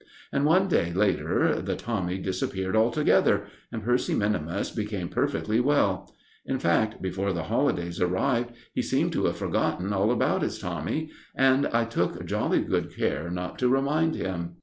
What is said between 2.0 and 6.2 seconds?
disappeared altogether, and Percy minimus became perfectly well.